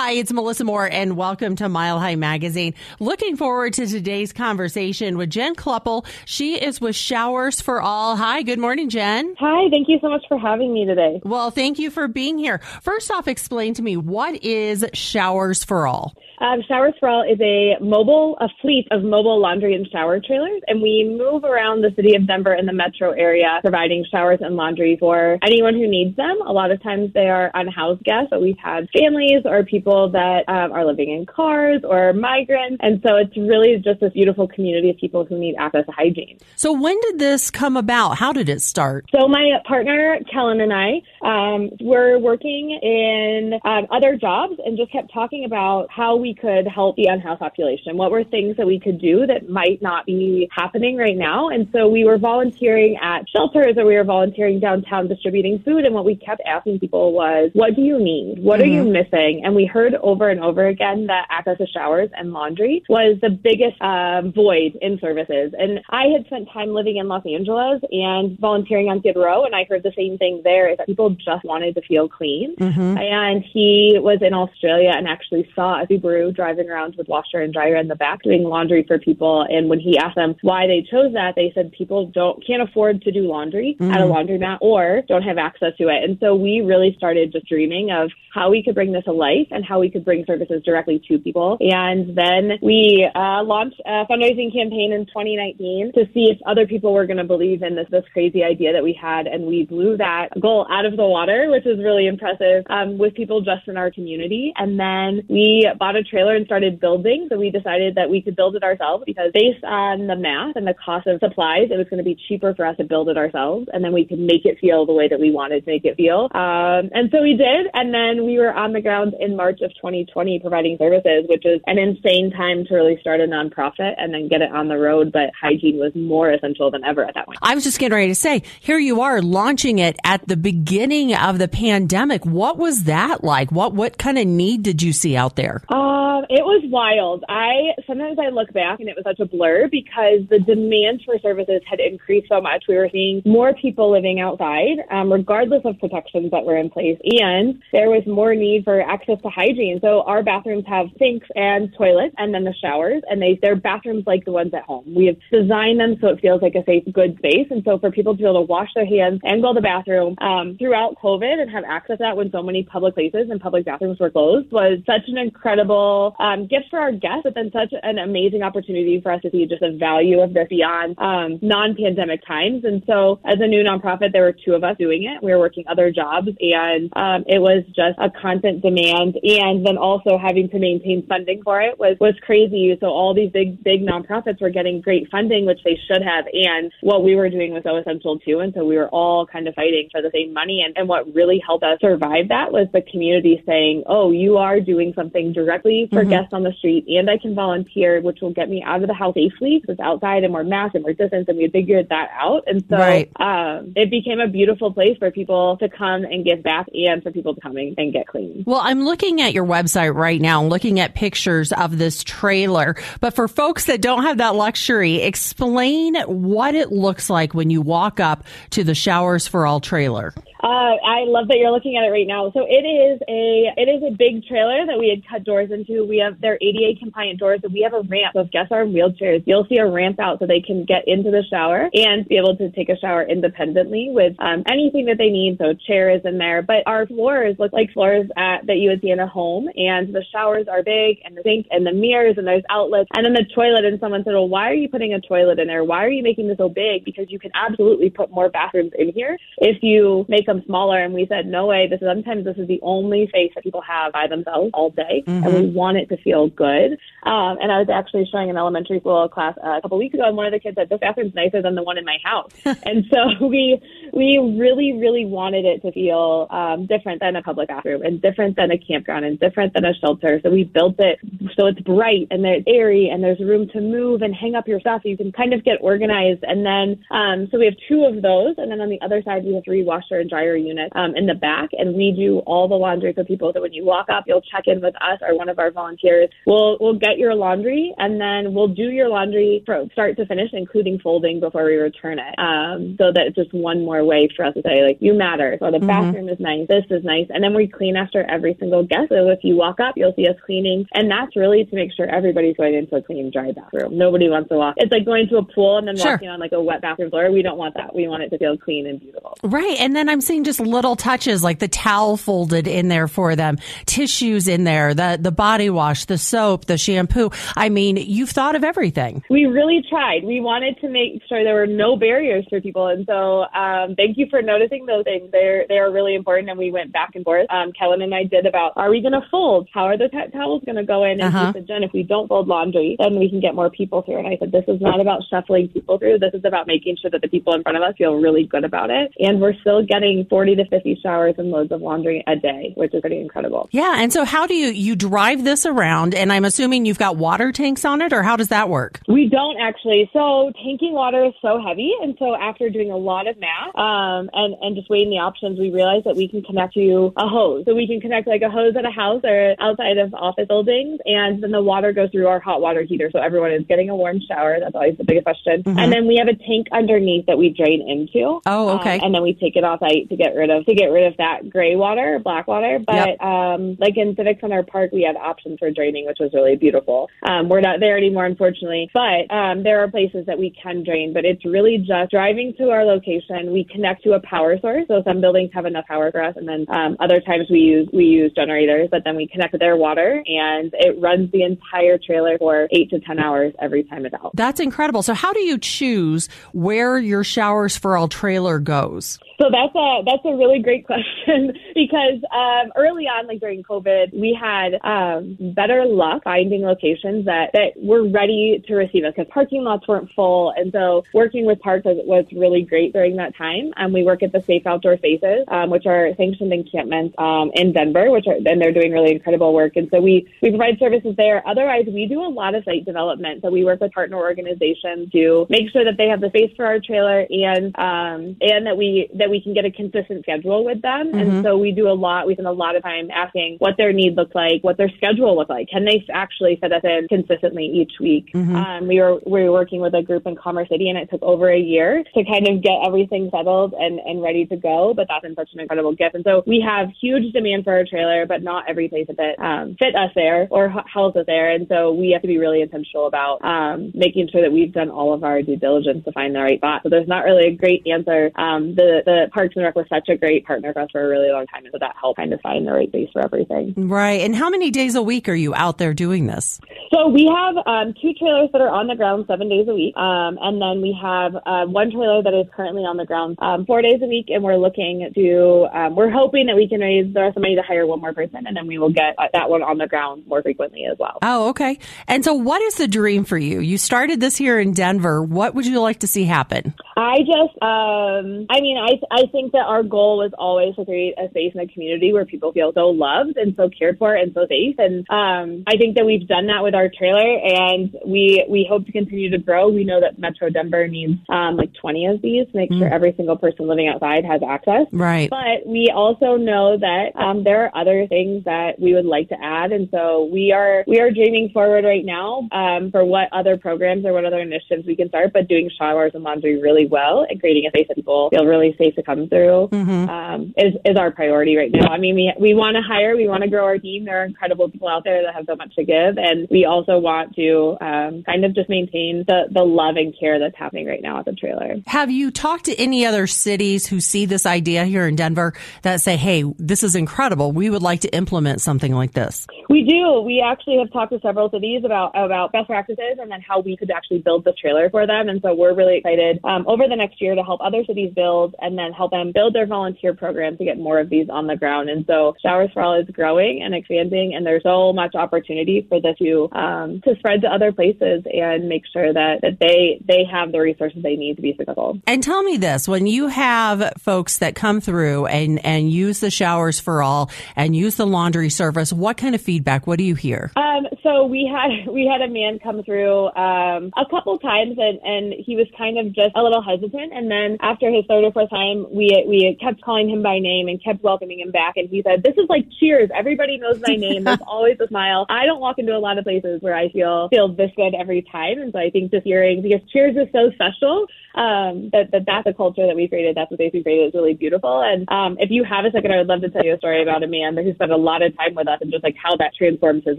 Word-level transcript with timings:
Hi, 0.00 0.12
it's 0.12 0.32
Melissa 0.32 0.62
Moore, 0.62 0.88
and 0.88 1.16
welcome 1.16 1.56
to 1.56 1.68
Mile 1.68 1.98
High 1.98 2.14
Magazine. 2.14 2.74
Looking 3.00 3.36
forward 3.36 3.72
to 3.72 3.86
today's 3.88 4.32
conversation 4.32 5.18
with 5.18 5.28
Jen 5.28 5.56
Kloeppel. 5.56 6.06
She 6.24 6.54
is 6.54 6.80
with 6.80 6.94
Showers 6.94 7.60
for 7.60 7.82
All. 7.82 8.14
Hi, 8.14 8.42
good 8.42 8.60
morning, 8.60 8.90
Jen. 8.90 9.34
Hi, 9.40 9.68
thank 9.70 9.88
you 9.88 9.98
so 10.00 10.08
much 10.08 10.22
for 10.28 10.38
having 10.38 10.72
me 10.72 10.86
today. 10.86 11.20
Well, 11.24 11.50
thank 11.50 11.80
you 11.80 11.90
for 11.90 12.06
being 12.06 12.38
here. 12.38 12.60
First 12.80 13.10
off, 13.10 13.26
explain 13.26 13.74
to 13.74 13.82
me 13.82 13.96
what 13.96 14.44
is 14.44 14.86
Showers 14.94 15.64
for 15.64 15.88
All? 15.88 16.14
Um, 16.40 16.62
Showers 16.68 16.94
for 17.00 17.08
All 17.08 17.22
is 17.22 17.38
a 17.40 17.76
mobile, 17.80 18.36
a 18.40 18.48
fleet 18.62 18.86
of 18.92 19.02
mobile 19.02 19.40
laundry 19.40 19.74
and 19.74 19.88
shower 19.90 20.20
trailers, 20.20 20.60
and 20.68 20.80
we 20.80 21.16
move 21.18 21.42
around 21.42 21.82
the 21.82 21.90
city 21.96 22.14
of 22.14 22.26
Denver 22.26 22.52
and 22.52 22.68
the 22.68 22.72
metro 22.72 23.10
area 23.10 23.58
providing 23.60 24.04
showers 24.10 24.38
and 24.40 24.54
laundry 24.54 24.96
for 25.00 25.38
anyone 25.42 25.74
who 25.74 25.88
needs 25.88 26.16
them. 26.16 26.38
A 26.46 26.52
lot 26.52 26.70
of 26.70 26.80
times 26.82 27.12
they 27.12 27.28
are 27.28 27.50
unhoused 27.54 28.04
guests, 28.04 28.28
but 28.30 28.40
we've 28.40 28.58
had 28.62 28.88
families 28.96 29.42
or 29.44 29.64
people 29.64 30.10
that 30.10 30.48
um, 30.48 30.72
are 30.72 30.84
living 30.84 31.10
in 31.10 31.26
cars 31.26 31.82
or 31.82 32.12
migrants, 32.12 32.78
and 32.80 33.00
so 33.04 33.16
it's 33.16 33.36
really 33.36 33.76
just 33.78 34.00
this 34.00 34.12
beautiful 34.12 34.46
community 34.46 34.90
of 34.90 34.96
people 34.96 35.24
who 35.24 35.38
need 35.38 35.56
access 35.58 35.86
to 35.86 35.92
hygiene. 35.92 36.38
So, 36.54 36.72
when 36.72 37.00
did 37.00 37.18
this 37.18 37.50
come 37.50 37.76
about? 37.76 38.16
How 38.18 38.32
did 38.32 38.48
it 38.48 38.62
start? 38.62 39.06
So, 39.10 39.26
my 39.26 39.58
partner 39.66 40.18
Kellen 40.32 40.60
and 40.60 40.72
I 40.72 41.00
um, 41.24 41.70
were 41.80 42.18
working 42.18 42.78
in 42.80 43.58
um, 43.64 43.86
other 43.90 44.16
jobs 44.16 44.54
and 44.64 44.76
just 44.76 44.92
kept 44.92 45.12
talking 45.12 45.44
about 45.44 45.88
how 45.90 46.16
we 46.16 46.27
we 46.28 46.34
could 46.34 46.66
help 46.66 46.96
the 46.96 47.06
unhoused 47.06 47.40
population. 47.40 47.96
What 47.96 48.10
were 48.10 48.22
things 48.22 48.56
that 48.58 48.66
we 48.66 48.78
could 48.78 49.00
do 49.00 49.26
that 49.26 49.48
might 49.48 49.80
not 49.80 50.04
be 50.04 50.48
happening 50.52 50.96
right 50.96 51.16
now? 51.16 51.48
And 51.48 51.68
so 51.72 51.88
we 51.88 52.04
were 52.04 52.18
volunteering 52.18 52.98
at 53.00 53.28
shelters 53.34 53.78
or 53.78 53.86
we 53.86 53.94
were 53.94 54.04
volunteering 54.04 54.60
downtown 54.60 55.08
distributing 55.08 55.62
food. 55.64 55.84
And 55.86 55.94
what 55.94 56.04
we 56.04 56.16
kept 56.16 56.42
asking 56.46 56.80
people 56.80 57.12
was, 57.12 57.50
what 57.54 57.74
do 57.74 57.82
you 57.82 57.98
need? 57.98 58.42
What 58.42 58.60
mm-hmm. 58.60 58.70
are 58.70 58.74
you 58.74 58.82
mm-hmm. 58.82 58.92
missing? 58.92 59.42
And 59.44 59.54
we 59.54 59.64
heard 59.64 59.94
over 59.94 60.28
and 60.28 60.40
over 60.40 60.66
again 60.66 61.06
that 61.06 61.26
access 61.30 61.56
to 61.58 61.66
showers 61.66 62.10
and 62.14 62.32
laundry 62.32 62.82
was 62.88 63.16
the 63.22 63.30
biggest 63.30 63.80
uh, 63.80 64.22
void 64.22 64.76
in 64.82 64.98
services. 65.00 65.54
And 65.58 65.80
I 65.88 66.08
had 66.08 66.26
spent 66.26 66.48
time 66.52 66.74
living 66.74 66.98
in 66.98 67.08
Los 67.08 67.24
Angeles 67.24 67.80
and 67.90 68.38
volunteering 68.38 68.88
on 68.88 69.00
Skid 69.00 69.16
Row, 69.16 69.44
and 69.44 69.54
I 69.54 69.64
heard 69.64 69.82
the 69.82 69.92
same 69.96 70.18
thing 70.18 70.42
there 70.44 70.70
is 70.70 70.76
that 70.76 70.86
people 70.86 71.10
just 71.10 71.44
wanted 71.44 71.74
to 71.76 71.82
feel 71.82 72.08
clean. 72.08 72.54
Mm-hmm. 72.56 72.98
And 72.98 73.42
he 73.42 73.98
was 74.00 74.18
in 74.20 74.34
Australia 74.34 74.92
and 74.94 75.08
actually 75.08 75.48
saw 75.54 75.82
a 75.82 75.86
Subaru 75.86 76.17
crew 76.18 76.32
driving 76.32 76.68
around 76.68 76.96
with 76.96 77.08
washer 77.08 77.40
and 77.40 77.52
dryer 77.52 77.76
in 77.76 77.88
the 77.88 77.94
back 77.94 78.22
doing 78.22 78.42
laundry 78.42 78.84
for 78.86 78.98
people. 78.98 79.46
And 79.48 79.68
when 79.68 79.80
he 79.80 79.98
asked 79.98 80.16
them 80.16 80.34
why 80.42 80.66
they 80.66 80.86
chose 80.88 81.12
that, 81.14 81.34
they 81.36 81.52
said 81.54 81.72
people 81.72 82.06
don't 82.06 82.44
can't 82.46 82.62
afford 82.62 83.02
to 83.02 83.12
do 83.12 83.22
laundry 83.22 83.76
mm. 83.80 83.92
at 83.92 84.00
a 84.00 84.04
laundromat 84.04 84.58
or 84.60 85.02
don't 85.08 85.22
have 85.22 85.38
access 85.38 85.76
to 85.78 85.88
it. 85.88 86.04
And 86.04 86.18
so 86.20 86.34
we 86.34 86.60
really 86.60 86.94
started 86.96 87.32
just 87.32 87.48
dreaming 87.48 87.90
of 87.90 88.10
how 88.32 88.50
we 88.50 88.62
could 88.62 88.74
bring 88.74 88.92
this 88.92 89.04
to 89.04 89.12
life 89.12 89.48
and 89.50 89.64
how 89.64 89.80
we 89.80 89.90
could 89.90 90.04
bring 90.04 90.24
services 90.26 90.62
directly 90.64 91.00
to 91.08 91.18
people. 91.18 91.56
And 91.60 92.16
then 92.16 92.58
we 92.62 93.08
uh, 93.14 93.42
launched 93.44 93.80
a 93.86 94.06
fundraising 94.10 94.52
campaign 94.52 94.92
in 94.92 95.06
2019 95.06 95.92
to 95.94 96.04
see 96.12 96.30
if 96.30 96.38
other 96.46 96.66
people 96.66 96.92
were 96.92 97.06
going 97.06 97.18
to 97.18 97.24
believe 97.24 97.62
in 97.62 97.74
this 97.74 97.86
this 97.90 98.04
crazy 98.12 98.42
idea 98.44 98.72
that 98.72 98.82
we 98.82 98.92
had, 98.92 99.26
and 99.26 99.46
we 99.46 99.64
blew 99.64 99.96
that 99.96 100.28
goal 100.40 100.66
out 100.70 100.84
of 100.84 100.96
the 100.96 101.06
water, 101.06 101.50
which 101.50 101.66
is 101.66 101.78
really 101.78 102.06
impressive 102.06 102.64
um, 102.70 102.98
with 102.98 103.14
people 103.14 103.40
just 103.40 103.66
in 103.66 103.76
our 103.76 103.90
community. 103.90 104.52
And 104.56 104.78
then 104.78 105.22
we 105.28 105.70
bought 105.78 105.96
a 105.96 106.02
trailer 106.08 106.34
and 106.34 106.46
started 106.46 106.80
building. 106.80 107.26
So 107.30 107.38
we 107.38 107.50
decided 107.50 107.94
that 107.94 108.10
we 108.10 108.22
could 108.22 108.36
build 108.36 108.56
it 108.56 108.62
ourselves 108.62 109.04
because 109.06 109.30
based 109.32 109.64
on 109.64 110.06
the 110.06 110.16
math 110.16 110.56
and 110.56 110.66
the 110.66 110.74
cost 110.74 111.06
of 111.06 111.20
supplies, 111.20 111.68
it 111.70 111.76
was 111.76 111.86
going 111.88 111.98
to 111.98 112.04
be 112.04 112.16
cheaper 112.28 112.54
for 112.54 112.66
us 112.66 112.76
to 112.78 112.84
build 112.84 113.08
it 113.08 113.16
ourselves. 113.16 113.68
And 113.72 113.84
then 113.84 113.92
we 113.92 114.04
could 114.04 114.18
make 114.18 114.44
it 114.44 114.58
feel 114.60 114.86
the 114.86 114.92
way 114.92 115.08
that 115.08 115.20
we 115.20 115.30
wanted 115.30 115.64
to 115.64 115.70
make 115.70 115.84
it 115.84 115.96
feel. 115.96 116.28
Um, 116.34 116.90
and 116.92 117.10
so 117.10 117.22
we 117.22 117.36
did. 117.36 117.66
And 117.74 117.92
then 117.92 118.24
we 118.24 118.38
were 118.38 118.52
on 118.52 118.72
the 118.72 118.80
ground 118.80 119.14
in 119.20 119.36
March 119.36 119.60
of 119.62 119.70
2020 119.76 120.40
providing 120.40 120.76
services, 120.78 121.26
which 121.28 121.44
is 121.44 121.60
an 121.66 121.78
insane 121.78 122.30
time 122.30 122.64
to 122.66 122.74
really 122.74 122.98
start 123.00 123.20
a 123.20 123.24
nonprofit 123.24 123.94
and 123.98 124.12
then 124.12 124.28
get 124.28 124.42
it 124.42 124.50
on 124.50 124.68
the 124.68 124.78
road. 124.78 125.12
But 125.12 125.30
hygiene 125.38 125.78
was 125.78 125.92
more 125.94 126.30
essential 126.30 126.70
than 126.70 126.84
ever 126.84 127.04
at 127.04 127.14
that 127.14 127.26
point. 127.26 127.38
I 127.42 127.54
was 127.54 127.64
just 127.64 127.78
getting 127.78 127.94
ready 127.94 128.08
to 128.08 128.14
say, 128.14 128.42
here 128.60 128.78
you 128.78 129.00
are 129.00 129.20
launching 129.20 129.78
it 129.78 129.96
at 130.04 130.26
the 130.26 130.36
beginning 130.36 131.14
of 131.14 131.38
the 131.38 131.48
pandemic. 131.48 132.24
What 132.24 132.58
was 132.58 132.84
that 132.84 133.24
like? 133.24 133.52
What, 133.52 133.74
what 133.74 133.98
kind 133.98 134.18
of 134.18 134.26
need 134.26 134.62
did 134.62 134.82
you 134.82 134.92
see 134.92 135.16
out 135.16 135.36
there? 135.36 135.62
Uh, 135.68 135.97
um, 135.98 136.24
it 136.30 136.44
was 136.44 136.62
wild. 136.70 137.24
I 137.28 137.74
sometimes 137.86 138.18
I 138.18 138.28
look 138.28 138.52
back 138.52 138.78
and 138.78 138.88
it 138.88 138.94
was 138.94 139.04
such 139.04 139.18
a 139.18 139.26
blur 139.26 139.68
because 139.68 140.20
the 140.30 140.38
demand 140.38 141.02
for 141.04 141.18
services 141.18 141.60
had 141.68 141.80
increased 141.80 142.28
so 142.28 142.40
much. 142.40 142.64
We 142.68 142.76
were 142.76 142.88
seeing 142.92 143.22
more 143.26 143.52
people 143.54 143.90
living 143.90 144.20
outside, 144.20 144.78
um, 144.90 145.12
regardless 145.12 145.62
of 145.64 145.78
protections 145.80 146.30
that 146.30 146.44
were 146.44 146.56
in 146.56 146.70
place, 146.70 146.98
and 147.04 147.60
there 147.72 147.90
was 147.90 148.04
more 148.06 148.34
need 148.34 148.64
for 148.64 148.80
access 148.80 149.18
to 149.22 149.28
hygiene. 149.28 149.78
So 149.82 150.02
our 150.02 150.22
bathrooms 150.22 150.64
have 150.68 150.86
sinks 150.98 151.26
and 151.34 151.74
toilets, 151.76 152.14
and 152.18 152.32
then 152.32 152.44
the 152.44 152.54
showers, 152.62 153.02
and 153.10 153.20
they 153.20 153.38
they're 153.42 153.56
bathrooms 153.56 154.04
like 154.06 154.24
the 154.24 154.32
ones 154.32 154.52
at 154.54 154.62
home. 154.62 154.84
We 154.94 155.06
have 155.06 155.16
designed 155.32 155.80
them 155.80 155.96
so 156.00 156.08
it 156.08 156.20
feels 156.20 156.42
like 156.42 156.54
a 156.54 156.64
safe, 156.64 156.84
good 156.92 157.18
space, 157.18 157.48
and 157.50 157.62
so 157.64 157.78
for 157.78 157.90
people 157.90 158.14
to 158.14 158.18
be 158.18 158.24
able 158.24 158.46
to 158.46 158.50
wash 158.50 158.70
their 158.74 158.86
hands 158.86 159.20
and 159.24 159.42
go 159.42 159.52
to 159.52 159.58
the 159.58 159.66
bathroom 159.66 160.14
um, 160.20 160.56
throughout 160.58 160.94
COVID 161.02 161.42
and 161.42 161.50
have 161.50 161.64
access 161.66 161.98
to 161.98 162.04
that 162.04 162.16
when 162.16 162.30
so 162.30 162.42
many 162.42 162.62
public 162.62 162.94
places 162.94 163.28
and 163.30 163.40
public 163.40 163.64
bathrooms 163.64 163.98
were 163.98 164.10
closed 164.10 164.52
was 164.52 164.78
such 164.86 165.08
an 165.08 165.18
incredible 165.18 165.87
um, 166.18 166.46
gift 166.46 166.66
for 166.70 166.78
our 166.78 166.92
guests, 166.92 167.22
but 167.24 167.34
then 167.34 167.50
such 167.52 167.72
an 167.82 167.98
amazing 167.98 168.42
opportunity 168.42 169.00
for 169.00 169.12
us 169.12 169.22
to 169.22 169.30
see 169.30 169.46
just 169.46 169.60
the 169.60 169.76
value 169.78 170.20
of 170.20 170.34
this 170.34 170.46
beyond 170.48 170.98
um, 170.98 171.38
non-pandemic 171.42 172.26
times. 172.26 172.64
And 172.64 172.82
so, 172.86 173.20
as 173.24 173.38
a 173.40 173.46
new 173.46 173.62
nonprofit, 173.62 174.12
there 174.12 174.22
were 174.22 174.36
two 174.44 174.54
of 174.54 174.64
us 174.64 174.76
doing 174.78 175.04
it. 175.04 175.22
We 175.22 175.32
were 175.32 175.38
working 175.38 175.64
other 175.68 175.90
jobs, 175.90 176.28
and 176.40 176.90
um, 176.96 177.24
it 177.26 177.40
was 177.40 177.64
just 177.68 177.98
a 177.98 178.10
constant 178.10 178.62
demand. 178.62 179.18
And 179.22 179.64
then 179.64 179.76
also 179.76 180.18
having 180.18 180.48
to 180.50 180.58
maintain 180.58 181.06
funding 181.06 181.42
for 181.42 181.60
it 181.60 181.78
was 181.78 181.96
was 182.00 182.14
crazy. 182.22 182.76
So 182.80 182.86
all 182.86 183.14
these 183.14 183.30
big 183.30 183.62
big 183.62 183.82
nonprofits 183.82 184.40
were 184.40 184.50
getting 184.50 184.80
great 184.80 185.08
funding, 185.10 185.46
which 185.46 185.60
they 185.64 185.78
should 185.86 186.02
have, 186.02 186.24
and 186.32 186.72
what 186.82 187.04
we 187.04 187.14
were 187.14 187.30
doing 187.30 187.52
was 187.52 187.62
so 187.64 187.76
essential 187.76 188.18
too. 188.18 188.40
And 188.40 188.52
so 188.54 188.64
we 188.64 188.76
were 188.76 188.88
all 188.88 189.26
kind 189.26 189.46
of 189.48 189.54
fighting 189.54 189.88
for 189.92 190.02
the 190.02 190.10
same 190.12 190.32
money. 190.32 190.62
And, 190.64 190.76
and 190.76 190.88
what 190.88 191.12
really 191.14 191.40
helped 191.44 191.64
us 191.64 191.78
survive 191.80 192.28
that 192.28 192.52
was 192.52 192.68
the 192.72 192.82
community 192.82 193.42
saying, 193.46 193.84
"Oh, 193.86 194.10
you 194.10 194.36
are 194.36 194.60
doing 194.60 194.92
something 194.94 195.32
directly 195.32 195.77
for 195.86 196.00
mm-hmm. 196.00 196.10
guests 196.10 196.32
on 196.32 196.42
the 196.42 196.52
street, 196.52 196.86
and 196.88 197.08
I 197.08 197.18
can 197.18 197.34
volunteer, 197.34 198.00
which 198.00 198.20
will 198.20 198.32
get 198.32 198.48
me 198.48 198.62
out 198.62 198.82
of 198.82 198.88
the 198.88 198.94
house 198.94 199.14
safely 199.14 199.58
because 199.60 199.74
it's 199.74 199.80
outside 199.80 200.24
and 200.24 200.32
more 200.32 200.44
mask 200.44 200.74
and 200.74 200.82
more 200.82 200.92
distance, 200.92 201.26
and 201.28 201.38
we 201.38 201.48
figured 201.48 201.88
that 201.90 202.10
out. 202.18 202.44
And 202.46 202.64
so 202.68 202.76
right. 202.76 203.10
um, 203.16 203.72
it 203.76 203.90
became 203.90 204.20
a 204.20 204.28
beautiful 204.28 204.72
place 204.72 204.96
for 204.98 205.10
people 205.10 205.56
to 205.58 205.68
come 205.68 206.04
and 206.04 206.24
give 206.24 206.42
back 206.42 206.66
and 206.74 207.02
for 207.02 207.10
people 207.10 207.34
to 207.34 207.40
come 207.40 207.56
and 207.56 207.92
get 207.92 208.06
clean. 208.06 208.44
Well, 208.46 208.60
I'm 208.62 208.84
looking 208.84 209.20
at 209.20 209.32
your 209.32 209.44
website 209.44 209.94
right 209.94 210.20
now, 210.20 210.44
looking 210.44 210.80
at 210.80 210.94
pictures 210.94 211.52
of 211.52 211.78
this 211.78 212.02
trailer. 212.04 212.76
But 213.00 213.14
for 213.14 213.28
folks 213.28 213.66
that 213.66 213.80
don't 213.80 214.02
have 214.02 214.18
that 214.18 214.34
luxury, 214.34 215.02
explain 215.02 215.96
what 216.06 216.54
it 216.54 216.72
looks 216.72 217.10
like 217.10 217.34
when 217.34 217.50
you 217.50 217.60
walk 217.60 218.00
up 218.00 218.24
to 218.50 218.64
the 218.64 218.74
Showers 218.74 219.26
for 219.26 219.46
All 219.46 219.60
trailer. 219.60 220.14
Uh, 220.40 220.46
I 220.46 221.04
love 221.06 221.26
that 221.28 221.38
you're 221.38 221.50
looking 221.50 221.76
at 221.76 221.84
it 221.84 221.90
right 221.90 222.06
now. 222.06 222.30
So 222.30 222.46
it 222.48 222.62
is 222.62 223.00
a 223.08 223.52
it 223.56 223.68
is 223.68 223.82
a 223.82 223.90
big 223.96 224.24
trailer 224.24 224.66
that 224.66 224.78
we 224.78 224.88
had 224.88 225.06
cut 225.08 225.24
doors 225.24 225.50
into. 225.58 225.84
We 225.84 225.98
have 225.98 226.20
their 226.20 226.38
ADA 226.40 226.78
compliant 226.78 227.18
doors, 227.18 227.40
and 227.42 227.52
we 227.52 227.62
have 227.62 227.74
a 227.74 227.86
ramp. 227.88 228.12
So 228.14 228.20
if 228.20 228.30
guests 228.30 228.52
are 228.52 228.62
in 228.62 228.72
wheelchairs, 228.72 229.24
you'll 229.26 229.46
see 229.48 229.58
a 229.58 229.66
ramp 229.66 230.00
out 230.00 230.18
so 230.18 230.26
they 230.26 230.40
can 230.40 230.64
get 230.64 230.86
into 230.86 231.10
the 231.10 231.22
shower 231.30 231.68
and 231.72 232.06
be 232.06 232.16
able 232.16 232.36
to 232.36 232.50
take 232.50 232.68
a 232.68 232.76
shower 232.78 233.02
independently 233.02 233.88
with 233.90 234.14
um, 234.18 234.42
anything 234.50 234.86
that 234.86 234.98
they 234.98 235.10
need. 235.10 235.38
So 235.38 235.54
chairs 235.66 236.02
in 236.04 236.18
there, 236.18 236.42
but 236.42 236.62
our 236.66 236.86
floors 236.86 237.36
look 237.38 237.52
like 237.52 237.72
floors 237.72 238.08
at, 238.16 238.46
that 238.46 238.58
you 238.58 238.70
would 238.70 238.80
see 238.80 238.90
in 238.90 239.00
a 239.00 239.06
home, 239.06 239.48
and 239.56 239.94
the 239.94 240.04
showers 240.12 240.46
are 240.48 240.62
big, 240.62 240.98
and 241.04 241.16
the 241.16 241.22
sink, 241.22 241.46
and 241.50 241.66
the 241.66 241.72
mirrors, 241.72 242.16
and 242.16 242.26
there's 242.26 242.44
outlets, 242.50 242.88
and 242.94 243.04
then 243.04 243.12
the 243.12 243.26
toilet. 243.34 243.64
And 243.64 243.80
someone 243.80 244.04
said, 244.04 244.14
"Well, 244.14 244.28
why 244.28 244.50
are 244.50 244.54
you 244.54 244.68
putting 244.68 244.94
a 244.94 245.00
toilet 245.00 245.38
in 245.38 245.48
there? 245.48 245.64
Why 245.64 245.84
are 245.84 245.90
you 245.90 246.02
making 246.02 246.28
this 246.28 246.38
so 246.38 246.48
big? 246.48 246.84
Because 246.84 247.06
you 247.10 247.18
can 247.18 247.30
absolutely 247.34 247.90
put 247.90 248.10
more 248.10 248.28
bathrooms 248.28 248.72
in 248.78 248.92
here 248.92 249.18
if 249.38 249.62
you 249.62 250.06
make 250.08 250.26
them 250.26 250.42
smaller. 250.46 250.82
And 250.82 250.94
we 250.94 251.06
said, 251.06 251.26
no 251.26 251.46
way. 251.46 251.66
This 251.68 251.80
is 251.82 251.88
sometimes 251.88 252.24
this 252.24 252.36
is 252.36 252.48
the 252.48 252.60
only 252.62 253.06
space 253.08 253.32
that 253.34 253.44
people 253.44 253.62
have 253.62 253.92
by 253.92 254.06
themselves 254.06 254.50
all 254.54 254.70
day, 254.70 255.04
mm-hmm. 255.06 255.24
and 255.24 255.34
we 255.34 255.47
want 255.48 255.76
it 255.78 255.88
to 255.88 255.96
feel 255.98 256.28
good. 256.28 256.72
Um, 257.02 257.38
and 257.40 257.50
I 257.50 257.58
was 257.58 257.68
actually 257.72 258.08
showing 258.10 258.30
an 258.30 258.36
elementary 258.36 258.80
school 258.80 259.08
class 259.08 259.34
uh, 259.44 259.58
a 259.58 259.62
couple 259.62 259.78
weeks 259.78 259.94
ago, 259.94 260.04
and 260.06 260.16
one 260.16 260.26
of 260.26 260.32
the 260.32 260.38
kids 260.38 260.56
said, 260.56 260.68
"This 260.68 260.78
bathroom's 260.80 261.14
nicer 261.14 261.42
than 261.42 261.54
the 261.54 261.62
one 261.62 261.78
in 261.78 261.84
my 261.84 261.98
house." 262.04 262.30
and 262.44 262.84
so 262.92 263.26
we 263.26 263.60
we 263.92 264.18
really 264.38 264.74
really 264.74 265.04
wanted 265.04 265.44
it 265.44 265.62
to 265.62 265.72
feel 265.72 266.26
um, 266.30 266.66
different 266.66 267.00
than 267.00 267.16
a 267.16 267.22
public 267.22 267.48
bathroom, 267.48 267.82
and 267.82 268.00
different 268.00 268.36
than 268.36 268.50
a 268.50 268.58
campground, 268.58 269.04
and 269.04 269.18
different 269.18 269.54
than 269.54 269.64
a 269.64 269.74
shelter. 269.74 270.20
So 270.22 270.30
we 270.30 270.44
built 270.44 270.76
it 270.78 270.98
so 271.36 271.46
it's 271.46 271.60
bright 271.60 272.06
and 272.10 272.24
there's 272.24 272.44
airy, 272.46 272.88
and 272.92 273.02
there's 273.02 273.20
room 273.20 273.48
to 273.54 273.60
move 273.60 274.02
and 274.02 274.14
hang 274.14 274.34
up 274.34 274.46
your 274.46 274.60
stuff. 274.60 274.82
So 274.82 274.88
you 274.88 274.96
can 274.96 275.12
kind 275.12 275.32
of 275.32 275.44
get 275.44 275.58
organized. 275.60 276.22
And 276.22 276.44
then 276.44 276.84
um, 276.90 277.28
so 277.30 277.38
we 277.38 277.46
have 277.46 277.56
two 277.68 277.84
of 277.84 278.02
those, 278.02 278.34
and 278.38 278.50
then 278.50 278.60
on 278.60 278.68
the 278.68 278.80
other 278.82 279.02
side 279.02 279.24
we 279.24 279.34
have 279.34 279.44
three 279.44 279.64
washer 279.64 279.98
and 279.98 280.08
dryer 280.08 280.28
dryer 280.28 280.36
unit 280.36 280.72
um, 280.74 280.94
in 280.96 281.06
the 281.06 281.14
back, 281.14 281.50
and 281.52 281.74
we 281.74 281.92
do 281.96 282.18
all 282.20 282.48
the 282.48 282.54
laundry 282.54 282.92
for 282.92 283.04
people. 283.04 283.32
So 283.34 283.40
when 283.40 283.52
you 283.52 283.64
walk 283.64 283.88
up, 283.88 284.04
you'll 284.06 284.22
check 284.22 284.44
in 284.46 284.60
with 284.60 284.74
us 284.76 284.98
or 285.00 285.16
one 285.16 285.28
of 285.28 285.37
our 285.38 285.50
volunteers. 285.50 286.08
We'll 286.26 286.58
we'll 286.60 286.78
get 286.78 286.98
your 286.98 287.14
laundry, 287.14 287.74
and 287.78 288.00
then 288.00 288.34
we'll 288.34 288.48
do 288.48 288.70
your 288.70 288.88
laundry 288.88 289.42
from 289.46 289.70
start 289.72 289.96
to 289.96 290.06
finish, 290.06 290.30
including 290.32 290.78
folding 290.80 291.20
before 291.20 291.44
we 291.44 291.56
return 291.56 291.98
it. 291.98 292.14
Um, 292.18 292.76
so 292.78 292.92
that 292.92 293.06
it's 293.06 293.16
just 293.16 293.32
one 293.32 293.64
more 293.64 293.84
way 293.84 294.08
for 294.14 294.24
us 294.24 294.34
to 294.34 294.42
say 294.42 294.64
like 294.64 294.78
you 294.80 294.94
matter. 294.94 295.36
So 295.40 295.50
the 295.50 295.58
mm-hmm. 295.58 295.66
bathroom 295.66 296.08
is 296.08 296.18
nice. 296.20 296.46
This 296.48 296.64
is 296.70 296.84
nice, 296.84 297.06
and 297.10 297.22
then 297.22 297.34
we 297.34 297.48
clean 297.48 297.76
after 297.76 298.04
every 298.08 298.36
single 298.38 298.64
guest. 298.64 298.88
So 298.90 299.08
if 299.08 299.20
you 299.22 299.36
walk 299.36 299.60
up, 299.60 299.74
you'll 299.76 299.94
see 299.94 300.08
us 300.08 300.16
cleaning, 300.24 300.66
and 300.74 300.90
that's 300.90 301.16
really 301.16 301.44
to 301.44 301.54
make 301.54 301.70
sure 301.74 301.86
everybody's 301.86 302.36
going 302.36 302.54
into 302.54 302.76
a 302.76 302.82
clean, 302.82 303.10
dry 303.10 303.32
bathroom. 303.32 303.76
Nobody 303.76 304.08
wants 304.08 304.28
to 304.30 304.36
walk. 304.36 304.54
It's 304.58 304.72
like 304.72 304.84
going 304.84 305.08
to 305.08 305.18
a 305.18 305.24
pool 305.24 305.58
and 305.58 305.68
then 305.68 305.76
sure. 305.76 305.92
walking 305.92 306.08
on 306.08 306.20
like 306.20 306.32
a 306.32 306.40
wet 306.40 306.62
bathroom 306.62 306.90
floor. 306.90 307.10
We 307.10 307.22
don't 307.22 307.38
want 307.38 307.54
that. 307.54 307.74
We 307.74 307.88
want 307.88 308.02
it 308.02 308.10
to 308.10 308.18
feel 308.18 308.36
clean 308.36 308.66
and 308.66 308.80
beautiful. 308.80 309.16
Right, 309.22 309.58
and 309.58 309.74
then 309.74 309.88
I'm 309.88 310.00
seeing 310.00 310.24
just 310.24 310.40
little 310.40 310.76
touches 310.76 311.22
like 311.22 311.38
the 311.38 311.48
towel 311.48 311.96
folded 311.96 312.46
in 312.46 312.68
there 312.68 312.88
for 312.88 313.16
them, 313.16 313.38
tissues 313.66 314.28
in 314.28 314.44
there, 314.44 314.74
the 314.74 314.98
the 315.00 315.12
body 315.28 315.50
wash, 315.50 315.84
the 315.84 315.98
soap, 315.98 316.46
the 316.46 316.56
shampoo. 316.56 317.10
I 317.36 317.50
mean, 317.50 317.76
you've 317.76 318.08
thought 318.08 318.34
of 318.34 318.42
everything. 318.42 319.04
We 319.10 319.26
really 319.26 319.62
tried. 319.68 320.02
We 320.02 320.20
wanted 320.20 320.58
to 320.62 320.68
make 320.70 321.02
sure 321.06 321.22
there 321.22 321.34
were 321.34 321.46
no 321.46 321.76
barriers 321.76 322.24
for 322.30 322.40
people, 322.40 322.68
and 322.68 322.86
so 322.86 323.24
um, 323.34 323.74
thank 323.76 323.98
you 323.98 324.06
for 324.08 324.22
noticing 324.22 324.64
those 324.64 324.84
things. 324.84 325.10
They're 325.12 325.44
they 325.46 325.58
are 325.58 325.70
really 325.70 325.94
important, 325.94 326.30
and 326.30 326.38
we 326.38 326.50
went 326.50 326.72
back 326.72 326.92
and 326.94 327.04
forth. 327.04 327.26
Um, 327.28 327.52
Kellen 327.52 327.82
and 327.82 327.94
I 327.94 328.04
did 328.04 328.24
about 328.24 328.52
are 328.56 328.70
we 328.70 328.80
going 328.80 328.92
to 328.92 329.06
fold? 329.10 329.48
How 329.52 329.64
are 329.64 329.76
the 329.76 329.88
t- 329.88 330.10
towels 330.12 330.42
going 330.46 330.56
to 330.56 330.64
go 330.64 330.84
in? 330.84 330.92
And 330.92 331.14
uh-huh. 331.14 331.32
said, 331.34 331.46
Jen, 331.46 331.62
if 331.62 331.72
we 331.74 331.82
don't 331.82 332.08
fold 332.08 332.26
laundry, 332.26 332.76
then 332.78 332.98
we 332.98 333.10
can 333.10 333.20
get 333.20 333.34
more 333.34 333.50
people 333.50 333.82
through. 333.82 333.98
And 333.98 334.08
I 334.08 334.16
said, 334.18 334.32
this 334.32 334.44
is 334.48 334.60
not 334.62 334.80
about 334.80 335.02
shuffling 335.10 335.48
people 335.48 335.78
through. 335.78 335.98
This 335.98 336.14
is 336.14 336.24
about 336.24 336.46
making 336.46 336.76
sure 336.80 336.90
that 336.90 337.02
the 337.02 337.08
people 337.08 337.34
in 337.34 337.42
front 337.42 337.58
of 337.58 337.62
us 337.62 337.74
feel 337.76 337.94
really 337.94 338.24
good 338.24 338.44
about 338.44 338.70
it. 338.70 338.92
And 338.98 339.20
we're 339.20 339.38
still 339.40 339.64
getting 339.64 340.06
40 340.08 340.36
to 340.36 340.46
50 340.48 340.80
showers 340.82 341.14
and 341.18 341.30
loads 341.30 341.52
of 341.52 341.60
laundry 341.60 342.02
a 342.06 342.16
day, 342.16 342.52
which 342.56 342.72
is 342.72 342.80
pretty 342.80 343.00
incredible. 343.00 343.48
Yeah. 343.52 343.74
And 343.76 343.92
so 343.92 344.04
how 344.04 344.26
do 344.26 344.34
you, 344.34 344.48
you 344.48 344.74
drive 344.74 345.17
this 345.24 345.46
around? 345.46 345.94
And 345.94 346.12
I'm 346.12 346.24
assuming 346.24 346.66
you've 346.66 346.78
got 346.78 346.96
water 346.96 347.32
tanks 347.32 347.64
on 347.64 347.80
it, 347.80 347.92
or 347.92 348.02
how 348.02 348.16
does 348.16 348.28
that 348.28 348.48
work? 348.48 348.80
We 348.88 349.08
don't 349.08 349.38
actually. 349.40 349.90
So 349.92 350.32
tanking 350.44 350.72
water 350.72 351.04
is 351.04 351.14
so 351.20 351.40
heavy. 351.40 351.72
And 351.82 351.96
so 351.98 352.14
after 352.14 352.50
doing 352.50 352.70
a 352.70 352.76
lot 352.76 353.06
of 353.06 353.16
math 353.18 353.54
um, 353.56 354.10
and, 354.12 354.34
and 354.40 354.56
just 354.56 354.68
weighing 354.70 354.90
the 354.90 354.98
options, 354.98 355.38
we 355.38 355.50
realized 355.50 355.86
that 355.86 355.96
we 355.96 356.08
can 356.08 356.22
connect 356.22 356.54
to 356.54 356.92
a 356.96 357.08
hose. 357.08 357.44
So 357.46 357.54
we 357.54 357.66
can 357.66 357.80
connect 357.80 358.06
like 358.06 358.22
a 358.22 358.30
hose 358.30 358.56
at 358.56 358.64
a 358.64 358.70
house 358.70 359.02
or 359.04 359.34
outside 359.40 359.78
of 359.78 359.94
office 359.94 360.26
buildings. 360.28 360.80
And 360.84 361.22
then 361.22 361.30
the 361.30 361.42
water 361.42 361.72
goes 361.72 361.90
through 361.90 362.06
our 362.06 362.20
hot 362.20 362.40
water 362.40 362.62
heater. 362.62 362.90
So 362.92 362.98
everyone 362.98 363.32
is 363.32 363.44
getting 363.48 363.70
a 363.70 363.76
warm 363.76 364.00
shower. 364.06 364.38
That's 364.40 364.54
always 364.54 364.76
the 364.78 364.84
biggest 364.84 365.04
question. 365.04 365.42
Mm-hmm. 365.42 365.58
And 365.58 365.72
then 365.72 365.86
we 365.86 365.96
have 365.96 366.08
a 366.08 366.14
tank 366.14 366.48
underneath 366.52 367.06
that 367.06 367.18
we 367.18 367.30
drain 367.30 367.66
into. 367.68 368.20
Oh, 368.26 368.58
okay. 368.60 368.78
Um, 368.78 368.86
and 368.86 368.94
then 368.94 369.02
we 369.02 369.14
take 369.14 369.36
it 369.36 369.44
off 369.44 369.60
site 369.60 369.88
to 369.88 369.96
get 369.96 370.14
rid 370.14 370.30
of 370.30 370.46
to 370.46 370.54
get 370.54 370.66
rid 370.66 370.86
of 370.86 370.96
that 370.98 371.28
gray 371.28 371.56
water 371.56 371.98
black 372.02 372.26
water. 372.26 372.58
But 372.64 372.88
yep. 372.88 373.02
um, 373.02 373.56
like 373.58 373.76
in 373.76 373.94
Civic 373.96 374.20
Center 374.20 374.42
Park, 374.42 374.72
we 374.72 374.82
had 374.82 374.96
options 375.10 375.36
for 375.38 375.50
draining, 375.50 375.84
which 375.86 376.00
was 376.00 376.10
really 376.12 376.36
beautiful. 376.36 376.78
Um, 377.08 377.28
we're 377.28 377.40
not 377.40 377.60
there 377.60 377.76
anymore, 377.76 378.06
unfortunately, 378.12 378.64
but 378.72 379.00
um, 379.14 379.42
there 379.42 379.58
are 379.62 379.68
places 379.78 380.02
that 380.06 380.18
we 380.18 380.28
can 380.42 380.56
drain. 380.64 380.92
But 380.92 381.04
it's 381.10 381.24
really 381.24 381.56
just 381.58 381.90
driving 381.90 382.34
to 382.38 382.50
our 382.50 382.64
location. 382.64 383.32
We 383.32 383.44
connect 383.44 383.82
to 383.84 383.92
a 383.92 384.00
power 384.00 384.38
source. 384.40 384.64
So 384.68 384.82
some 384.84 385.00
buildings 385.00 385.30
have 385.34 385.46
enough 385.46 385.66
power 385.66 385.90
for 385.90 386.02
us, 386.02 386.14
and 386.16 386.26
then 386.28 386.46
um, 386.48 386.76
other 386.80 387.00
times 387.00 387.26
we 387.30 387.40
use 387.40 387.68
we 387.72 387.84
use 387.84 388.12
generators. 388.14 388.68
But 388.70 388.82
then 388.84 388.96
we 388.96 389.06
connect 389.06 389.32
to 389.32 389.38
their 389.38 389.56
water, 389.56 390.02
and 390.06 390.52
it 390.54 390.80
runs 390.80 391.10
the 391.12 391.22
entire 391.22 391.78
trailer 391.78 392.18
for 392.18 392.48
eight 392.52 392.70
to 392.70 392.80
ten 392.80 392.98
hours 392.98 393.32
every 393.40 393.64
time 393.64 393.86
it's 393.86 393.94
out. 393.94 394.12
That's 394.14 394.40
incredible. 394.40 394.82
So 394.82 394.94
how 394.94 395.12
do 395.12 395.20
you 395.20 395.38
choose 395.38 396.08
where 396.32 396.78
your 396.78 397.04
showers 397.04 397.56
for 397.56 397.76
all 397.76 397.88
trailer 397.88 398.38
goes? 398.38 398.98
So 399.20 399.30
that's 399.32 399.54
a 399.54 399.82
that's 399.84 400.04
a 400.04 400.16
really 400.16 400.38
great 400.40 400.64
question 400.72 401.36
because 401.54 402.00
um, 402.14 402.52
early 402.56 402.84
on, 402.84 403.06
like 403.06 403.20
during 403.20 403.42
COVID, 403.42 403.92
we 403.92 404.16
had 404.18 404.58
um, 404.62 405.16
better 405.34 405.64
luck 405.66 406.04
finding 406.04 406.42
locations 406.42 407.04
that 407.06 407.30
that 407.32 407.52
were 407.56 407.88
ready 407.88 408.42
to 408.46 408.54
receive 408.54 408.84
us 408.84 408.94
because 408.96 409.10
parking 409.12 409.42
lots 409.42 409.66
weren't 409.66 409.90
full, 409.96 410.32
and 410.36 410.52
so 410.52 410.84
working 410.94 411.26
with 411.26 411.40
parks 411.40 411.64
was, 411.64 411.78
was 411.84 412.04
really 412.12 412.42
great 412.42 412.72
during 412.72 412.96
that 412.96 413.16
time. 413.16 413.52
Um, 413.56 413.72
we 413.72 413.82
work 413.82 414.04
at 414.04 414.12
the 414.12 414.22
Safe 414.22 414.46
Outdoor 414.46 414.76
Spaces, 414.76 415.24
um, 415.28 415.50
which 415.50 415.66
are 415.66 415.90
sanctioned 415.96 416.32
encampments 416.32 416.94
um, 416.98 417.32
in 417.34 417.52
Denver, 417.52 417.90
which 417.90 418.06
are 418.06 418.14
and 418.14 418.40
they're 418.40 418.52
doing 418.52 418.70
really 418.72 418.92
incredible 418.92 419.34
work, 419.34 419.56
and 419.56 419.68
so 419.72 419.80
we 419.80 420.08
we 420.22 420.30
provide 420.30 420.58
services 420.60 420.94
there. 420.96 421.26
Otherwise, 421.26 421.64
we 421.66 421.86
do 421.86 422.04
a 422.04 422.08
lot 422.08 422.36
of 422.36 422.44
site 422.44 422.64
development, 422.64 423.22
so 423.22 423.30
we 423.30 423.44
work 423.44 423.60
with 423.60 423.72
partner 423.72 423.96
organizations 423.96 424.90
to 424.92 425.26
make 425.28 425.50
sure 425.50 425.64
that 425.64 425.76
they 425.76 425.88
have 425.88 426.00
the 426.00 426.08
space 426.10 426.30
for 426.36 426.46
our 426.46 426.60
trailer 426.60 427.04
and 427.10 427.58
um, 427.58 428.16
and 428.20 428.46
that 428.46 428.56
we 428.56 428.88
that 428.94 429.07
we 429.10 429.20
can 429.20 429.34
get 429.34 429.44
a 429.44 429.50
consistent 429.50 430.02
schedule 430.02 430.44
with 430.44 430.62
them. 430.62 430.88
Mm-hmm. 430.88 430.98
And 430.98 431.24
so 431.24 431.38
we 431.38 431.52
do 431.52 431.68
a 431.68 431.74
lot. 431.74 432.06
We 432.06 432.14
spend 432.14 432.28
a 432.28 432.32
lot 432.32 432.56
of 432.56 432.62
time 432.62 432.90
asking 432.90 433.36
what 433.38 433.56
their 433.56 433.72
need 433.72 433.96
looks 433.96 434.14
like, 434.14 434.42
what 434.42 434.56
their 434.56 434.70
schedule 434.76 435.16
looks 435.16 435.30
like. 435.30 435.48
Can 435.48 435.64
they 435.64 435.84
actually 435.92 436.38
fit 436.40 436.52
us 436.52 436.62
in 436.64 436.86
consistently 436.88 437.44
each 437.46 437.72
week? 437.80 438.12
Mm-hmm. 438.14 438.36
Um, 438.36 438.68
we 438.68 438.80
were 438.80 438.98
we 439.06 439.24
were 439.24 439.32
working 439.32 439.60
with 439.60 439.74
a 439.74 439.82
group 439.82 440.06
in 440.06 440.16
Commerce 440.16 440.48
City, 440.48 440.68
and 440.68 440.78
it 440.78 440.90
took 440.90 441.02
over 441.02 441.30
a 441.30 441.38
year 441.38 441.84
to 441.94 442.04
kind 442.04 442.28
of 442.28 442.42
get 442.42 442.58
everything 442.64 443.10
settled 443.10 443.54
and 443.54 443.78
and 443.80 444.02
ready 444.02 444.26
to 444.26 444.36
go. 444.36 444.74
But 444.74 444.86
that's 444.88 445.02
been 445.02 445.14
such 445.14 445.30
an 445.34 445.40
incredible 445.40 445.74
gift. 445.74 445.94
And 445.94 446.04
so 446.04 446.22
we 446.26 446.44
have 446.46 446.68
huge 446.80 447.12
demand 447.12 447.44
for 447.44 447.52
our 447.52 447.64
trailer, 447.64 448.06
but 448.06 448.22
not 448.22 448.44
every 448.48 448.68
place 448.68 448.86
that 448.88 449.18
um, 449.18 449.56
fit 449.58 449.74
us 449.74 449.90
there 449.94 450.28
or 450.30 450.48
house 450.48 450.96
us 450.96 451.06
there. 451.06 451.30
And 451.30 451.46
so 451.48 451.72
we 451.72 451.90
have 451.90 452.02
to 452.02 452.08
be 452.08 452.18
really 452.18 452.42
intentional 452.42 452.86
about 452.86 453.24
um, 453.24 453.72
making 453.74 454.08
sure 454.10 454.22
that 454.22 454.32
we've 454.32 454.52
done 454.52 454.70
all 454.70 454.92
of 454.92 455.04
our 455.04 455.22
due 455.22 455.36
diligence 455.36 455.84
to 455.84 455.92
find 455.92 456.14
the 456.14 456.20
right 456.20 456.38
spot. 456.38 456.62
So 456.62 456.68
there's 456.68 456.88
not 456.88 457.04
really 457.04 457.28
a 457.28 457.34
great 457.34 457.66
answer. 457.66 458.10
Um, 458.16 458.54
the 458.54 458.82
the 458.84 458.97
Parks 459.12 459.34
and 459.36 459.44
Rec 459.44 459.54
was 459.54 459.66
such 459.68 459.88
a 459.88 459.96
great 459.96 460.26
partner 460.26 460.52
for 460.52 460.62
us 460.62 460.68
for 460.72 460.84
a 460.84 460.88
really 460.88 461.10
long 461.10 461.26
time, 461.26 461.44
and 461.44 461.52
so 461.52 461.58
that 461.60 461.74
helped 461.80 461.98
kind 461.98 462.12
of 462.12 462.20
find 462.20 462.46
the 462.46 462.52
right 462.52 462.70
base 462.70 462.88
for 462.92 463.02
everything. 463.02 463.54
Right. 463.56 464.00
And 464.00 464.14
how 464.14 464.30
many 464.30 464.50
days 464.50 464.74
a 464.74 464.82
week 464.82 465.08
are 465.08 465.14
you 465.14 465.34
out 465.34 465.58
there 465.58 465.74
doing 465.74 466.06
this? 466.06 466.40
So 466.72 466.88
we 466.88 467.06
have 467.06 467.36
um, 467.46 467.74
two 467.80 467.94
trailers 467.94 468.30
that 468.32 468.40
are 468.40 468.50
on 468.50 468.66
the 468.66 468.74
ground 468.74 469.06
seven 469.08 469.28
days 469.28 469.48
a 469.48 469.54
week, 469.54 469.76
um, 469.76 470.18
and 470.20 470.40
then 470.40 470.60
we 470.60 470.76
have 470.80 471.14
uh, 471.14 471.46
one 471.46 471.70
trailer 471.70 472.02
that 472.02 472.14
is 472.14 472.26
currently 472.34 472.62
on 472.62 472.76
the 472.76 472.84
ground 472.84 473.16
um, 473.20 473.46
four 473.46 473.62
days 473.62 473.80
a 473.82 473.86
week, 473.86 474.06
and 474.08 474.22
we're 474.22 474.36
looking 474.36 474.90
to 474.94 475.48
um, 475.52 475.76
we're 475.76 475.90
hoping 475.90 476.26
that 476.26 476.36
we 476.36 476.48
can 476.48 476.60
raise 476.60 476.92
the 476.92 477.00
rest 477.00 477.16
of 477.16 477.22
money 477.22 477.36
to 477.36 477.42
hire 477.42 477.66
one 477.66 477.80
more 477.80 477.92
person, 477.92 478.26
and 478.26 478.36
then 478.36 478.46
we 478.46 478.58
will 478.58 478.72
get 478.72 478.94
uh, 478.98 479.08
that 479.12 479.30
one 479.30 479.42
on 479.42 479.58
the 479.58 479.66
ground 479.66 480.04
more 480.06 480.22
frequently 480.22 480.66
as 480.70 480.78
well. 480.78 480.98
Oh, 481.02 481.28
okay. 481.30 481.58
And 481.86 482.04
so, 482.04 482.14
what 482.14 482.42
is 482.42 482.56
the 482.56 482.68
dream 482.68 483.04
for 483.04 483.18
you? 483.18 483.40
You 483.40 483.58
started 483.58 484.00
this 484.00 484.16
here 484.16 484.38
in 484.38 484.52
Denver. 484.52 485.02
What 485.02 485.34
would 485.34 485.46
you 485.46 485.60
like 485.60 485.80
to 485.80 485.86
see 485.86 486.04
happen? 486.04 486.54
I 486.78 486.98
just, 487.00 487.34
um, 487.42 488.26
I 488.30 488.40
mean, 488.40 488.56
I 488.56 488.78
I 488.92 489.06
think 489.10 489.32
that 489.32 489.46
our 489.46 489.64
goal 489.64 489.98
was 489.98 490.12
always 490.16 490.54
to 490.54 490.64
create 490.64 490.94
a 490.96 491.10
space 491.10 491.32
in 491.34 491.40
the 491.40 491.52
community 491.52 491.92
where 491.92 492.06
people 492.06 492.32
feel 492.32 492.52
so 492.54 492.68
loved 492.70 493.16
and 493.16 493.34
so 493.36 493.50
cared 493.50 493.78
for 493.78 493.96
and 493.96 494.14
so 494.14 494.28
safe, 494.28 494.54
and 494.58 494.86
um, 494.88 495.42
I 495.48 495.56
think 495.56 495.74
that 495.74 495.84
we've 495.84 496.06
done 496.06 496.28
that 496.28 496.44
with 496.44 496.54
our 496.54 496.70
trailer, 496.70 497.18
and 497.18 497.74
we 497.84 498.24
we 498.30 498.46
hope 498.48 498.64
to 498.66 498.70
continue 498.70 499.10
to 499.10 499.18
grow. 499.18 499.48
We 499.48 499.64
know 499.64 499.80
that 499.80 499.98
Metro 499.98 500.30
Denver 500.30 500.68
needs 500.68 501.00
um, 501.08 501.36
like 501.36 501.52
20 501.54 501.86
of 501.86 502.00
these 502.00 502.30
to 502.30 502.36
make 502.36 502.50
mm. 502.50 502.60
sure 502.60 502.72
every 502.72 502.94
single 502.96 503.18
person 503.18 503.48
living 503.48 503.66
outside 503.66 504.04
has 504.04 504.20
access. 504.22 504.66
Right. 504.70 505.10
But 505.10 505.46
we 505.46 505.72
also 505.74 506.14
know 506.14 506.58
that 506.58 506.94
um, 506.94 507.24
there 507.24 507.42
are 507.44 507.56
other 507.60 507.88
things 507.88 508.22
that 508.22 508.52
we 508.60 508.74
would 508.74 508.86
like 508.86 509.08
to 509.08 509.16
add, 509.20 509.50
and 509.50 509.68
so 509.72 510.08
we 510.12 510.30
are 510.30 510.62
we 510.68 510.78
are 510.78 510.92
dreaming 510.92 511.30
forward 511.34 511.64
right 511.64 511.84
now 511.84 512.28
um, 512.30 512.70
for 512.70 512.84
what 512.84 513.08
other 513.10 513.36
programs 513.36 513.84
or 513.84 513.92
what 513.92 514.04
other 514.04 514.20
initiatives 514.20 514.64
we 514.64 514.76
can 514.76 514.88
start. 514.90 515.12
But 515.12 515.26
doing 515.26 515.50
showers 515.58 515.90
and 515.94 516.04
laundry 516.04 516.40
really 516.40 516.67
well 516.70 517.06
and 517.08 517.20
creating 517.20 517.46
a 517.46 517.50
space 517.50 517.66
that 517.68 517.74
people 517.74 518.10
feel 518.10 518.24
really 518.24 518.54
safe 518.58 518.74
to 518.74 518.82
come 518.82 519.08
through 519.08 519.48
mm-hmm. 519.50 519.88
um, 519.88 520.34
is 520.36 520.54
is 520.64 520.76
our 520.76 520.90
priority 520.90 521.36
right 521.36 521.50
now. 521.52 521.68
I 521.68 521.78
mean, 521.78 521.94
we 521.94 522.12
we 522.20 522.34
want 522.34 522.56
to 522.56 522.62
hire, 522.62 522.96
we 522.96 523.08
want 523.08 523.22
to 523.22 523.28
grow 523.28 523.44
our 523.44 523.58
team. 523.58 523.84
There 523.84 524.02
are 524.02 524.04
incredible 524.04 524.50
people 524.50 524.68
out 524.68 524.84
there 524.84 525.02
that 525.02 525.14
have 525.14 525.24
so 525.26 525.36
much 525.36 525.54
to 525.56 525.64
give, 525.64 525.98
and 525.98 526.28
we 526.30 526.44
also 526.44 526.78
want 526.78 527.14
to 527.16 527.56
um, 527.60 528.02
kind 528.04 528.24
of 528.24 528.34
just 528.34 528.48
maintain 528.48 529.04
the 529.06 529.24
the 529.30 529.42
love 529.42 529.76
and 529.76 529.94
care 529.98 530.18
that's 530.18 530.36
happening 530.36 530.66
right 530.66 530.82
now 530.82 530.98
at 530.98 531.04
the 531.04 531.12
trailer. 531.12 531.56
Have 531.66 531.90
you 531.90 532.10
talked 532.10 532.46
to 532.46 532.56
any 532.56 532.86
other 532.86 533.06
cities 533.06 533.66
who 533.66 533.80
see 533.80 534.06
this 534.06 534.26
idea 534.26 534.64
here 534.64 534.86
in 534.86 534.96
Denver 534.96 535.34
that 535.62 535.80
say, 535.80 535.96
"Hey, 535.96 536.24
this 536.38 536.62
is 536.62 536.74
incredible. 536.74 537.32
We 537.32 537.50
would 537.50 537.62
like 537.62 537.80
to 537.80 537.94
implement 537.94 538.40
something 538.40 538.72
like 538.72 538.92
this"? 538.92 539.26
We 539.48 539.64
do. 539.64 540.00
We 540.00 540.22
actually 540.24 540.58
have 540.58 540.72
talked 540.72 540.92
to 540.92 541.00
several 541.00 541.30
cities 541.30 541.62
about 541.64 541.92
about 541.94 542.32
best 542.32 542.46
practices 542.46 542.98
and 543.00 543.10
then 543.10 543.20
how 543.20 543.40
we 543.40 543.56
could 543.56 543.70
actually 543.70 543.98
build 543.98 544.24
the 544.24 544.32
trailer 544.32 544.70
for 544.70 544.86
them. 544.86 545.08
And 545.08 545.20
so 545.22 545.34
we're 545.34 545.54
really 545.54 545.78
excited 545.78 546.20
um, 546.24 546.44
over 546.48 546.57
the 546.66 546.76
next 546.76 547.00
year 547.00 547.14
to 547.14 547.22
help 547.22 547.40
other 547.42 547.64
cities 547.64 547.92
build 547.94 548.34
and 548.40 548.56
then 548.56 548.72
help 548.72 548.90
them 548.90 549.12
build 549.12 549.34
their 549.34 549.46
volunteer 549.46 549.94
program 549.94 550.36
to 550.38 550.44
get 550.44 550.58
more 550.58 550.80
of 550.80 550.88
these 550.88 551.08
on 551.10 551.26
the 551.26 551.36
ground. 551.36 551.68
And 551.68 551.84
so 551.86 552.14
Showers 552.22 552.50
for 552.52 552.62
All 552.62 552.80
is 552.80 552.88
growing 552.90 553.42
and 553.42 553.54
expanding, 553.54 554.14
and 554.14 554.24
there's 554.24 554.42
so 554.42 554.72
much 554.72 554.94
opportunity 554.94 555.66
for 555.68 555.80
this 555.80 555.98
to 555.98 556.28
um, 556.32 556.80
to 556.84 556.96
spread 556.96 557.22
to 557.22 557.28
other 557.28 557.52
places 557.52 558.04
and 558.12 558.48
make 558.48 558.62
sure 558.72 558.92
that, 558.92 559.20
that 559.22 559.38
they 559.40 559.80
they 559.86 560.04
have 560.10 560.32
the 560.32 560.40
resources 560.40 560.82
they 560.82 560.96
need 560.96 561.16
to 561.16 561.22
be 561.22 561.34
successful. 561.36 561.78
And 561.86 562.02
tell 562.02 562.22
me 562.22 562.36
this: 562.36 562.68
when 562.68 562.86
you 562.86 563.08
have 563.08 563.72
folks 563.78 564.18
that 564.18 564.34
come 564.34 564.60
through 564.60 565.06
and 565.06 565.44
and 565.44 565.70
use 565.70 566.00
the 566.00 566.10
showers 566.10 566.60
for 566.60 566.82
all 566.82 567.10
and 567.36 567.54
use 567.54 567.76
the 567.76 567.86
laundry 567.86 568.30
service, 568.30 568.72
what 568.72 568.96
kind 568.96 569.14
of 569.14 569.20
feedback? 569.20 569.66
What 569.66 569.78
do 569.78 569.84
you 569.84 569.94
hear? 569.94 570.30
Um, 570.36 570.66
so 570.82 571.04
we 571.04 571.30
had 571.32 571.68
we 571.72 571.86
had 571.86 572.02
a 572.02 572.12
man 572.12 572.38
come 572.38 572.62
through 572.62 573.06
um, 573.14 573.72
a 573.76 573.84
couple 573.90 574.18
times, 574.18 574.56
and 574.58 574.78
and 574.82 575.14
he 575.24 575.36
was 575.36 575.46
kind 575.56 575.78
of 575.78 575.86
just 575.94 576.16
a 576.16 576.22
little 576.22 576.42
hesitant. 576.48 576.92
And 576.92 577.10
then 577.10 577.36
after 577.40 577.70
his 577.70 577.84
third 577.86 578.04
or 578.04 578.12
fourth 578.12 578.30
time, 578.30 578.66
we 578.72 579.04
we 579.06 579.36
kept 579.40 579.60
calling 579.60 579.88
him 579.88 580.02
by 580.02 580.18
name 580.18 580.48
and 580.48 580.62
kept 580.62 580.82
welcoming 580.82 581.20
him 581.20 581.30
back. 581.30 581.56
And 581.56 581.68
he 581.68 581.82
said, 581.82 582.02
"This 582.02 582.14
is 582.16 582.28
like 582.28 582.46
Cheers. 582.58 582.90
Everybody 582.94 583.36
knows 583.36 583.60
my 583.66 583.76
name. 583.76 584.04
There's 584.04 584.18
always 584.26 584.56
a 584.60 584.68
smile. 584.68 585.06
I 585.08 585.26
don't 585.26 585.40
walk 585.40 585.58
into 585.58 585.76
a 585.76 585.78
lot 585.78 585.98
of 585.98 586.04
places 586.04 586.40
where 586.40 586.54
I 586.54 586.70
feel 586.70 587.08
feel 587.08 587.28
this 587.28 587.50
good 587.56 587.74
every 587.74 588.02
time." 588.02 588.38
And 588.40 588.52
so 588.52 588.58
I 588.58 588.70
think 588.70 588.90
just 588.90 589.04
hearing 589.04 589.42
because 589.42 589.60
Cheers 589.70 589.96
is 589.96 590.08
so 590.12 590.30
special 590.32 590.86
um, 591.18 591.70
that, 591.72 591.90
that 591.90 592.06
that's 592.06 592.26
a 592.26 592.32
culture 592.32 592.66
that 592.66 592.76
we 592.76 592.86
created. 592.86 593.16
That's 593.16 593.30
what 593.30 593.40
we 593.40 593.50
created 593.50 593.88
is 593.88 593.94
really 593.94 594.14
beautiful. 594.14 594.62
And 594.62 594.88
um, 594.88 595.16
if 595.18 595.30
you 595.30 595.44
have 595.44 595.64
a 595.64 595.70
second, 595.70 595.92
I 595.92 595.98
would 595.98 596.06
love 596.06 596.20
to 596.20 596.30
tell 596.30 596.44
you 596.44 596.54
a 596.54 596.58
story 596.58 596.82
about 596.82 597.02
a 597.02 597.08
man 597.08 597.36
who 597.36 597.52
spent 597.54 597.72
a 597.72 597.76
lot 597.76 598.02
of 598.02 598.16
time 598.16 598.34
with 598.34 598.46
us 598.46 598.58
and 598.60 598.70
just 598.70 598.84
like 598.84 598.96
how 599.02 599.16
that 599.16 599.34
transforms 599.34 599.82
his 599.84 599.98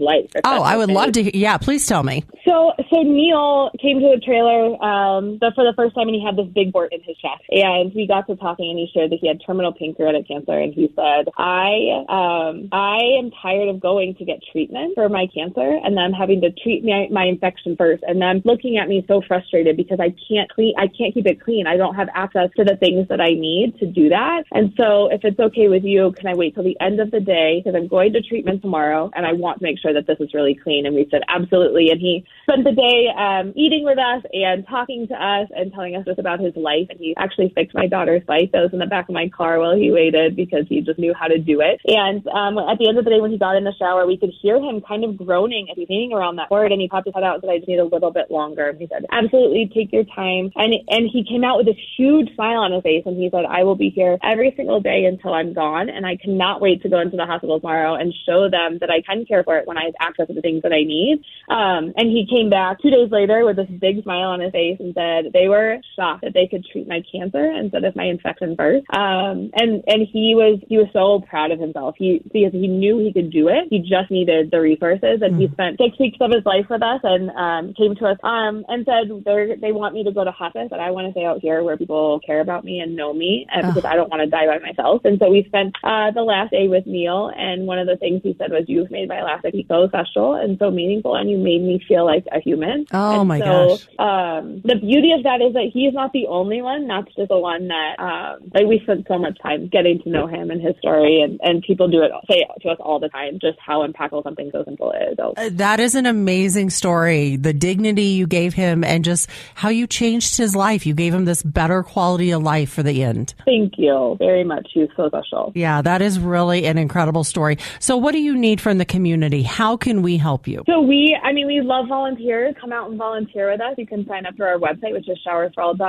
life. 0.00 0.30
Oh, 0.44 0.62
I 0.62 0.76
would 0.76 0.88
love 0.88 1.12
to. 1.12 1.36
Yeah, 1.36 1.58
please 1.58 1.86
tell 1.86 2.02
me. 2.02 2.24
So, 2.44 2.72
so 2.90 3.02
Neil 3.02 3.70
came 3.80 4.00
to 4.00 4.16
the 4.16 4.20
trailer 4.24 4.82
um, 4.82 5.38
for 5.40 5.64
the 5.64 5.74
first 5.76 5.94
time, 5.94 6.08
and 6.08 6.14
he 6.14 6.24
had 6.24 6.29
this 6.36 6.46
big 6.54 6.74
wart 6.74 6.92
in 6.92 7.00
his 7.02 7.16
chest. 7.16 7.42
And 7.50 7.92
we 7.94 8.06
got 8.06 8.26
to 8.28 8.36
talking, 8.36 8.70
and 8.70 8.78
he 8.78 8.90
shared 8.92 9.10
that 9.10 9.18
he 9.20 9.28
had 9.28 9.40
terminal 9.44 9.72
pancreatic 9.72 10.28
cancer, 10.28 10.58
and 10.58 10.72
he 10.72 10.92
said, 10.94 11.28
"I, 11.36 12.04
um, 12.08 12.68
I 12.72 13.18
am 13.18 13.30
tired 13.42 13.68
of 13.68 13.80
going 13.80 14.14
to 14.16 14.24
get 14.24 14.40
treatment 14.52 14.94
for 14.94 15.08
my 15.08 15.26
cancer, 15.34 15.78
and 15.82 15.96
then 15.96 16.12
having 16.12 16.40
to 16.42 16.50
treat 16.50 16.84
my, 16.84 17.08
my 17.10 17.24
infection 17.24 17.76
first, 17.76 18.02
and 18.06 18.20
then 18.20 18.42
looking 18.44 18.78
at 18.78 18.88
me 18.88 19.04
so 19.08 19.22
frustrated 19.26 19.76
because 19.76 19.98
I 20.00 20.14
can't 20.28 20.50
clean, 20.50 20.74
I 20.78 20.86
can't 20.86 21.14
keep 21.14 21.26
it 21.26 21.40
clean. 21.40 21.66
I 21.66 21.76
don't 21.76 21.94
have 21.94 22.08
access 22.14 22.50
to 22.56 22.64
the 22.64 22.76
things 22.76 23.08
that 23.08 23.20
I 23.20 23.30
need 23.30 23.78
to 23.80 23.86
do 23.86 24.08
that. 24.08 24.44
And 24.52 24.72
so, 24.76 25.08
if 25.10 25.24
it's 25.24 25.38
okay 25.38 25.68
with 25.68 25.84
you, 25.84 26.12
can 26.16 26.26
I 26.28 26.34
wait 26.34 26.54
till 26.54 26.64
the 26.64 26.78
end 26.80 27.00
of 27.00 27.10
the 27.10 27.20
day 27.20 27.60
because 27.60 27.76
I'm 27.76 27.88
going 27.88 28.12
to 28.12 28.22
treatment 28.22 28.62
tomorrow, 28.62 29.10
and 29.14 29.26
I 29.26 29.32
want 29.32 29.58
to 29.58 29.64
make 29.64 29.78
sure 29.78 29.92
that 29.92 30.06
this 30.06 30.18
is 30.20 30.34
really 30.34 30.54
clean?" 30.54 30.86
And 30.86 30.94
we 30.94 31.06
said, 31.10 31.22
"Absolutely." 31.28 31.90
And 31.90 32.00
he 32.00 32.24
spent 32.42 32.64
the 32.64 32.72
day 32.72 33.08
um, 33.16 33.52
eating 33.56 33.84
with 33.84 33.98
us 33.98 34.22
and 34.32 34.66
talking 34.68 35.08
to 35.08 35.14
us 35.14 35.48
and 35.54 35.72
telling 35.72 35.96
us 35.96 36.04
just 36.04 36.18
about 36.20 36.38
his 36.40 36.54
life. 36.54 36.86
And 36.90 36.98
he 36.98 37.14
actually 37.18 37.52
fixed 37.54 37.74
my 37.74 37.86
daughter's 37.86 38.22
bike 38.26 38.52
that 38.52 38.62
was 38.62 38.72
in 38.72 38.78
the 38.78 38.86
back 38.86 39.08
of 39.08 39.14
my 39.14 39.28
car 39.28 39.58
while 39.58 39.74
he 39.74 39.90
waited 39.90 40.36
because 40.36 40.66
he 40.68 40.80
just 40.80 40.98
knew 40.98 41.14
how 41.18 41.26
to 41.26 41.38
do 41.38 41.60
it. 41.60 41.80
And 41.86 42.26
um, 42.28 42.58
at 42.58 42.78
the 42.78 42.88
end 42.88 42.98
of 42.98 43.04
the 43.04 43.10
day, 43.10 43.20
when 43.20 43.32
he 43.32 43.38
got 43.38 43.56
in 43.56 43.64
the 43.64 43.74
shower, 43.78 44.06
we 44.06 44.16
could 44.16 44.32
hear 44.40 44.60
him 44.60 44.80
kind 44.86 45.04
of 45.04 45.16
groaning 45.16 45.68
as 45.70 45.76
he's 45.76 45.88
leaning 45.88 46.12
around 46.12 46.36
that 46.36 46.50
word. 46.50 46.72
And 46.72 46.80
he 46.80 46.88
popped 46.88 47.06
his 47.06 47.14
head 47.14 47.24
out 47.24 47.34
and 47.34 47.42
said, 47.42 47.50
"I 47.50 47.58
just 47.58 47.68
need 47.68 47.78
a 47.78 47.84
little 47.84 48.10
bit 48.10 48.30
longer." 48.30 48.68
And 48.68 48.78
he 48.78 48.86
said, 48.86 49.06
"Absolutely, 49.10 49.70
take 49.74 49.92
your 49.92 50.04
time." 50.04 50.52
And 50.54 50.74
and 50.88 51.08
he 51.10 51.24
came 51.24 51.44
out 51.44 51.56
with 51.56 51.66
this 51.66 51.80
huge 51.96 52.34
smile 52.34 52.60
on 52.60 52.72
his 52.72 52.82
face, 52.82 53.02
and 53.06 53.16
he 53.16 53.30
said, 53.30 53.44
"I 53.48 53.64
will 53.64 53.76
be 53.76 53.90
here 53.90 54.18
every 54.22 54.52
single 54.56 54.80
day 54.80 55.04
until 55.04 55.32
I'm 55.32 55.52
gone, 55.52 55.88
and 55.88 56.06
I 56.06 56.16
cannot 56.16 56.60
wait 56.60 56.82
to 56.82 56.88
go 56.88 57.00
into 57.00 57.16
the 57.16 57.26
hospital 57.26 57.58
tomorrow 57.58 57.94
and 57.94 58.14
show 58.26 58.48
them 58.50 58.78
that 58.80 58.90
I 58.90 59.00
can 59.00 59.24
care 59.24 59.42
for 59.44 59.56
it 59.58 59.66
when 59.66 59.78
I 59.78 59.84
have 59.84 59.94
access 60.00 60.26
to 60.28 60.34
the 60.34 60.42
things 60.42 60.62
that 60.62 60.72
I 60.72 60.82
need." 60.82 61.22
Um, 61.48 61.92
and 61.96 62.10
he 62.10 62.26
came 62.28 62.50
back 62.50 62.80
two 62.80 62.90
days 62.90 63.10
later 63.10 63.44
with 63.44 63.56
this 63.56 63.70
big 63.80 64.02
smile 64.02 64.28
on 64.28 64.40
his 64.40 64.52
face 64.52 64.78
and 64.80 64.94
said 64.94 65.32
they 65.32 65.48
were 65.48 65.78
shocked 65.96 66.09
that 66.22 66.34
they 66.34 66.46
could 66.46 66.64
treat 66.64 66.88
my 66.88 67.02
cancer 67.12 67.50
instead 67.50 67.84
of 67.84 67.94
my 67.94 68.04
infection 68.04 68.56
first. 68.56 68.86
Um, 68.90 69.50
and 69.54 69.84
and 69.86 70.06
he 70.10 70.34
was 70.34 70.58
he 70.68 70.76
was 70.76 70.88
so 70.92 71.20
proud 71.28 71.50
of 71.50 71.60
himself. 71.60 71.94
He 71.98 72.20
because 72.32 72.52
he 72.52 72.66
knew 72.66 72.98
he 72.98 73.12
could 73.12 73.30
do 73.30 73.48
it. 73.48 73.68
He 73.70 73.78
just 73.78 74.10
needed 74.10 74.50
the 74.50 74.60
resources, 74.60 75.22
and 75.22 75.34
mm. 75.34 75.40
he 75.40 75.48
spent 75.52 75.78
six 75.78 75.98
weeks 75.98 76.18
of 76.20 76.32
his 76.32 76.44
life 76.44 76.66
with 76.68 76.82
us 76.82 77.00
and 77.04 77.30
um, 77.30 77.74
came 77.74 77.94
to 77.96 78.06
us 78.06 78.18
um, 78.22 78.64
and 78.68 78.84
said 78.84 79.10
they 79.24 79.56
they 79.60 79.72
want 79.72 79.94
me 79.94 80.04
to 80.04 80.12
go 80.12 80.24
to 80.24 80.30
hospice, 80.30 80.68
but 80.70 80.80
I 80.80 80.90
want 80.90 81.06
to 81.06 81.12
stay 81.12 81.24
out 81.24 81.40
here 81.40 81.62
where 81.62 81.76
people 81.76 82.20
care 82.20 82.40
about 82.40 82.64
me 82.64 82.80
and 82.80 82.96
know 82.96 83.12
me, 83.12 83.46
and 83.52 83.66
because 83.66 83.84
I 83.84 83.96
don't 83.96 84.10
want 84.10 84.22
to 84.22 84.26
die 84.26 84.46
by 84.46 84.58
myself. 84.58 85.02
And 85.04 85.18
so 85.18 85.30
we 85.30 85.44
spent 85.44 85.76
uh, 85.84 86.10
the 86.10 86.22
last 86.22 86.50
day 86.50 86.68
with 86.68 86.86
Neil, 86.86 87.30
and 87.36 87.66
one 87.66 87.78
of 87.78 87.86
the 87.86 87.96
things 87.96 88.22
he 88.22 88.34
said 88.38 88.50
was, 88.50 88.64
"You've 88.68 88.90
made 88.90 89.08
my 89.08 89.22
last 89.22 89.44
week 89.44 89.66
so 89.68 89.88
special 89.88 90.34
and 90.34 90.58
so 90.58 90.70
meaningful, 90.70 91.14
and 91.14 91.30
you 91.30 91.38
made 91.38 91.62
me 91.62 91.82
feel 91.86 92.04
like 92.04 92.26
a 92.32 92.40
human." 92.40 92.86
Oh 92.92 93.20
and 93.20 93.28
my 93.28 93.38
so, 93.38 93.44
gosh! 93.44 93.88
Um, 93.98 94.62
the 94.64 94.76
beauty 94.76 95.12
of 95.12 95.22
that 95.24 95.40
is 95.40 95.52
that 95.54 95.70
he's 95.72 95.94
not 96.00 96.12
the 96.12 96.26
only 96.28 96.62
one. 96.62 96.86
That's 96.88 97.14
just 97.14 97.28
the 97.28 97.38
one 97.38 97.68
that 97.68 97.94
um, 97.98 98.50
like 98.54 98.66
we 98.66 98.80
spent 98.82 99.06
so 99.06 99.18
much 99.18 99.38
time 99.42 99.68
getting 99.68 100.00
to 100.02 100.08
know 100.08 100.26
him 100.26 100.50
and 100.50 100.60
his 100.60 100.74
story, 100.78 101.20
and 101.20 101.38
and 101.42 101.62
people 101.62 101.88
do 101.88 102.02
it 102.02 102.10
say 102.30 102.46
to 102.62 102.68
us 102.70 102.78
all 102.80 102.98
the 102.98 103.08
time 103.08 103.38
just 103.40 103.58
how 103.64 103.86
impactful 103.86 104.22
something 104.22 104.50
so 104.52 104.64
simple 104.64 104.92
is. 104.92 105.16
So. 105.16 105.34
Uh, 105.36 105.50
that 105.52 105.80
is 105.80 105.94
an 105.94 106.06
amazing 106.06 106.70
story. 106.70 107.36
The 107.36 107.52
dignity 107.52 108.04
you 108.04 108.26
gave 108.26 108.54
him, 108.54 108.82
and 108.82 109.04
just 109.04 109.28
how 109.54 109.68
you 109.68 109.86
changed 109.86 110.36
his 110.36 110.56
life. 110.56 110.86
You 110.86 110.94
gave 110.94 111.12
him 111.12 111.26
this 111.26 111.42
better 111.42 111.82
quality 111.82 112.30
of 112.30 112.42
life 112.42 112.70
for 112.72 112.82
the 112.82 113.02
end. 113.02 113.34
Thank 113.44 113.74
you 113.76 114.16
very 114.18 114.44
much. 114.44 114.68
He's 114.72 114.88
so 114.96 115.08
special. 115.08 115.52
Yeah, 115.54 115.82
that 115.82 116.00
is 116.00 116.18
really 116.18 116.64
an 116.66 116.78
incredible 116.78 117.24
story. 117.24 117.58
So, 117.78 117.96
what 117.96 118.12
do 118.12 118.20
you 118.20 118.34
need 118.36 118.60
from 118.60 118.78
the 118.78 118.86
community? 118.86 119.42
How 119.42 119.76
can 119.76 120.02
we 120.02 120.16
help 120.16 120.48
you? 120.48 120.62
So 120.66 120.80
we, 120.80 121.18
I 121.22 121.32
mean, 121.32 121.46
we 121.46 121.60
love 121.60 121.88
volunteers. 121.88 122.54
Come 122.60 122.72
out 122.72 122.88
and 122.88 122.98
volunteer 122.98 123.50
with 123.50 123.60
us. 123.60 123.74
You 123.76 123.86
can 123.86 124.06
sign 124.06 124.26
up 124.26 124.36
through 124.36 124.46
our 124.46 124.58
website, 124.58 124.92
which 124.92 125.08
is 125.08 125.18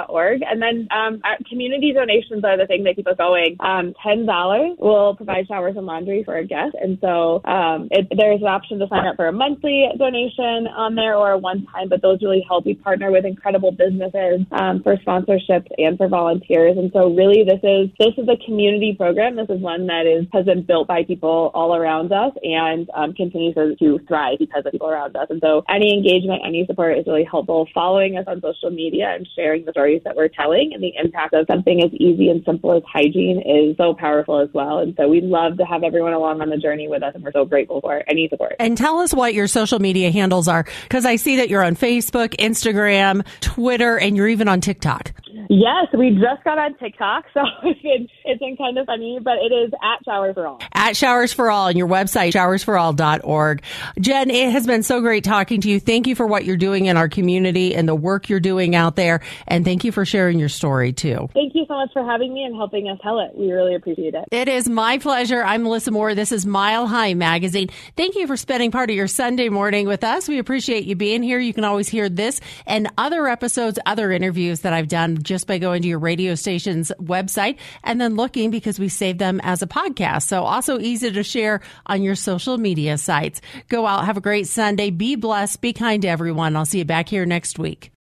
showersforall.org. 0.02 0.42
And 0.44 0.62
then 0.62 0.88
um, 0.92 1.22
community 1.50 1.94
donations 1.94 2.44
are 2.44 2.58
the 2.58 2.66
thing 2.66 2.84
that 2.84 2.96
keep 2.96 3.08
us 3.08 3.18
going. 3.18 3.58
Um, 3.60 3.94
$10 4.06 4.80
will 4.80 5.16
provide 5.16 5.48
showers 5.48 5.76
and 5.78 5.86
laundry 5.86 6.24
for 6.24 6.38
a 6.38 6.46
guest. 6.46 6.76
And 6.80 6.98
so 7.02 7.42
um, 7.46 7.88
it, 7.92 8.08
there's 8.16 8.42
an 8.42 8.48
option 8.48 8.80
to 8.80 8.88
sign 8.88 9.06
up 9.06 9.16
for 9.16 9.28
a 9.28 9.32
monthly 9.32 9.86
donation 9.98 10.68
on 10.76 10.96
there 10.96 11.16
or 11.16 11.32
a 11.32 11.38
one 11.38 11.66
time, 11.68 11.90
but 11.90 12.02
those 12.02 12.22
really 12.22 12.44
help. 12.48 12.66
We 12.66 12.76
partner 12.76 13.12
with 13.12 13.26
incredible 13.26 13.72
businesses 13.72 14.46
um, 14.52 14.84
for 14.84 14.96
sponsorships 14.98 15.68
and 15.78 15.98
for 15.98 16.08
volunteers. 16.08 16.78
And 16.78 16.92
so 16.94 17.14
really 17.14 17.44
this 17.44 17.60
is, 17.64 17.90
this 18.00 18.14
is 18.18 18.28
a 18.30 18.38
community 18.46 18.96
program. 18.98 19.36
This 19.36 19.50
is 19.50 19.62
one 19.62 19.88
that 19.88 20.06
is, 20.06 20.28
has 20.34 20.46
been 20.46 20.64
built 20.64 20.88
by 20.88 21.04
people 21.04 21.52
all 21.54 21.76
around 21.76 22.12
us 22.12 22.34
and 22.44 22.90
um, 22.94 23.14
continues 23.14 23.56
to 23.56 24.00
thrive 24.08 24.38
because 24.40 24.64
of 24.66 24.72
people 24.72 24.90
around 24.90 25.16
us. 25.16 25.28
And 25.30 25.42
so 25.42 25.64
any 25.70 25.94
engagement, 25.94 26.42
any 26.46 26.66
support 26.66 26.98
is 26.98 27.06
really 27.08 27.28
helpful. 27.30 27.68
Following 27.74 28.18
us 28.18 28.26
on 28.28 28.42
social 28.42 28.70
media 28.70 29.14
and 29.16 29.28
sharing 29.36 29.66
the 29.66 29.72
stories 29.72 29.91
that 30.06 30.16
we're 30.16 30.28
telling 30.28 30.72
and 30.74 30.82
the 30.82 30.94
impact 31.02 31.34
of 31.34 31.46
something 31.50 31.84
as 31.84 31.92
easy 31.94 32.30
and 32.30 32.44
simple 32.46 32.76
as 32.76 32.84
hygiene 32.92 33.42
is 33.42 33.76
so 33.78 33.94
powerful 33.94 34.40
as 34.40 34.50
well. 34.54 34.80
And 34.80 34.94
so 34.98 35.08
we'd 35.08 35.24
love 35.24 35.58
to 35.58 35.66
have 35.66 35.84
everyone 35.84 36.14
along 36.14 36.42
on 36.42 36.50
the 36.50 36.58
journey 36.58 36.88
with 36.88 37.04
us, 37.04 37.14
and 37.16 37.24
we're 37.24 37.32
so 37.32 37.46
grateful 37.46 37.82
for 37.82 38.04
any 38.08 38.28
support. 38.30 38.56
And 38.60 38.78
tell 38.78 39.00
us 39.00 39.14
what 39.14 39.34
your 39.34 39.48
social 39.48 39.80
media 39.80 40.12
handles 40.12 40.48
are, 40.48 40.66
because 40.84 41.06
I 41.06 41.16
see 41.16 41.38
that 41.38 41.50
you're 41.50 41.64
on 41.64 41.76
Facebook, 41.76 42.36
Instagram, 42.38 43.26
Twitter, 43.42 43.98
and 43.98 44.16
you're 44.16 44.28
even 44.28 44.48
on 44.48 44.62
TikTok. 44.62 45.12
Yes, 45.50 45.88
we 45.98 46.12
just 46.12 46.44
got 46.44 46.58
on 46.58 46.78
TikTok, 46.78 47.26
so 47.34 47.42
it's 47.64 47.82
been 47.82 48.08
it's 48.26 48.40
been 48.40 48.58
kind 48.58 48.78
of 48.78 48.86
funny, 48.86 49.20
but 49.22 49.34
it 49.38 49.54
is 49.54 49.72
at 49.84 50.04
Showers 50.06 50.34
for 50.34 50.48
All. 50.48 50.60
At 50.74 50.96
Showers 50.96 51.34
for 51.34 51.52
All, 51.52 51.68
and 51.68 51.78
your 51.78 51.88
website 51.88 52.32
showersforall.org. 52.32 53.62
Jen, 54.00 54.30
it 54.30 54.52
has 54.52 54.66
been 54.66 54.84
so 54.84 55.02
great 55.02 55.24
talking 55.24 55.62
to 55.62 55.70
you. 55.70 55.80
Thank 55.80 56.08
you 56.08 56.16
for 56.16 56.26
what 56.26 56.46
you're 56.46 56.58
doing 56.58 56.86
in 56.86 56.98
our 56.98 57.10
community 57.10 57.76
and 57.76 57.88
the 57.88 57.96
work 57.96 58.30
you're 58.30 58.40
doing 58.40 58.76
out 58.76 58.96
there, 58.96 59.22
and 59.48 59.66
thank 59.82 59.88
you 59.88 59.92
for 59.92 60.06
sharing 60.06 60.38
your 60.38 60.48
story 60.48 60.94
too. 60.94 61.28
Thank 61.34 61.56
you 61.56 61.66
so 61.68 61.74
much 61.74 61.90
for 61.92 62.04
having 62.04 62.36
me 62.36 62.44
and 62.44 62.56
helping 62.56 62.88
us 62.88 63.00
tell 63.02 63.20
it. 63.20 63.32
We 63.36 63.52
really 63.52 63.74
appreciate 63.74 64.14
it. 64.14 64.26
It 64.32 64.48
is 64.48 64.70
my 64.70 65.00
pleasure. 65.00 65.44
I'm 65.44 65.64
Melissa 65.64 65.90
Moore. 65.90 66.14
This 66.14 66.32
is 66.32 66.46
Mile 66.46 66.86
High 66.86 67.16
Magazine. 67.16 67.70
Thank 67.98 68.14
you 68.14 68.28
for 68.28 68.38
spending 68.38 68.70
part 68.70 68.92
of 68.92 68.96
your 68.96 69.08
Sunday 69.08 69.50
morning 69.50 69.88
with 69.88 70.04
us. 70.04 70.28
We 70.28 70.38
appreciate 70.38 70.84
you 70.84 70.96
being 70.96 71.24
here. 71.24 71.40
You 71.40 71.52
can 71.52 71.64
always 71.64 71.90
hear 71.90 72.10
this 72.10 72.42
and 72.68 72.92
other 73.00 73.28
episodes, 73.28 73.80
other 73.88 74.12
interviews 74.12 74.60
that 74.60 74.72
I've 74.72 74.88
done 74.88 75.24
just 75.24 75.48
by 75.48 75.58
going 75.58 75.82
to 75.82 75.88
your 75.88 75.98
radio 75.98 76.36
station's 76.36 76.92
website 77.02 77.58
and 77.84 78.00
then 78.00 78.16
looking 78.16 78.52
because 78.52 78.78
we 78.78 78.88
save 78.88 79.18
them 79.18 79.42
as 79.42 79.64
a 79.64 79.68
podcast. 79.68 80.28
So 80.28 80.44
also 80.44 80.78
easy 80.78 81.12
to 81.12 81.24
share 81.24 81.60
on 81.88 82.04
your 82.04 82.14
social 82.14 82.60
media 82.60 83.00
sites. 83.00 83.42
Go 83.68 83.88
out, 83.88 84.06
have 84.06 84.18
a 84.18 84.22
great 84.22 84.48
Sunday. 84.48 84.92
Be 84.92 85.16
blessed. 85.16 85.60
Be 85.60 85.74
kind 85.74 86.04
to 86.04 86.08
everyone. 86.08 86.56
I'll 86.56 86.66
see 86.66 86.78
you 86.78 86.86
back 86.86 87.10
here 87.10 87.26
next 87.26 87.58
week. 87.58 87.92